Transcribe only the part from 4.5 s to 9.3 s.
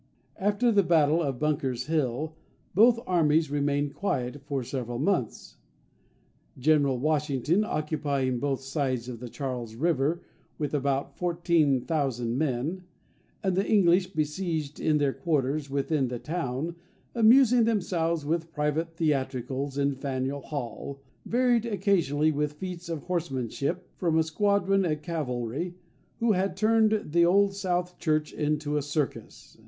several months; General Washington occupying both sides of the